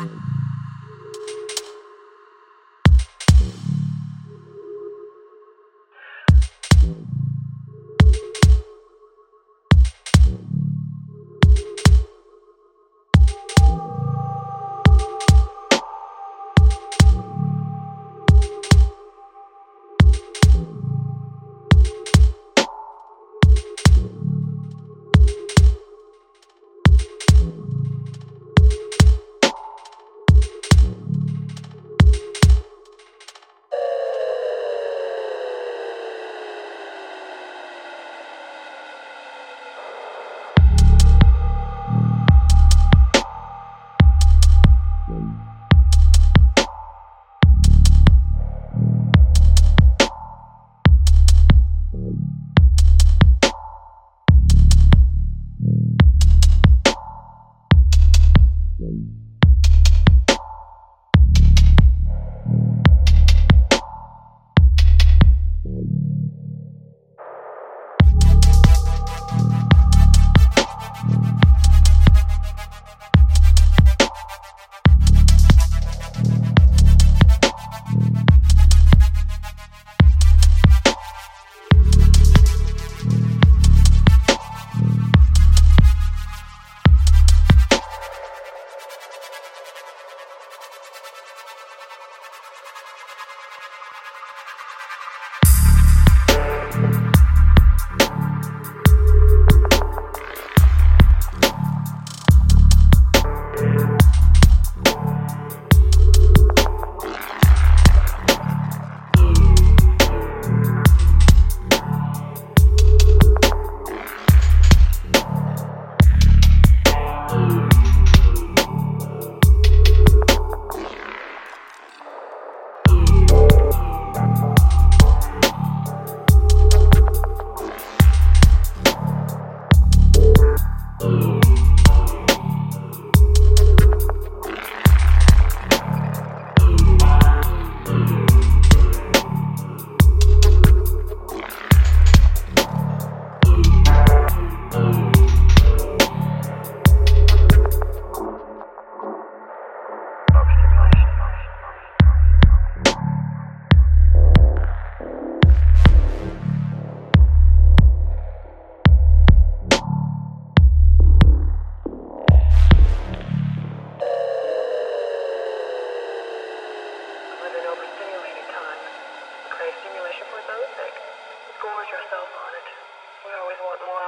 time. 0.00 0.39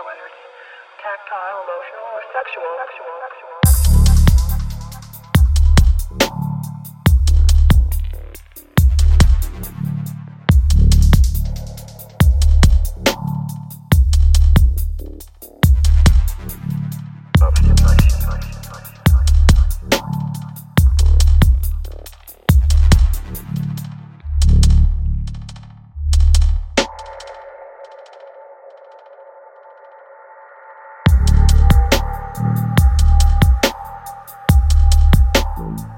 whether 0.04 0.26
it's 0.26 0.42
tactile, 0.98 1.62
emotional, 1.62 2.06
or 2.14 2.22
sexual. 2.34 2.70
sexual, 2.82 3.14
sexual. 3.22 4.01
You 35.70 35.91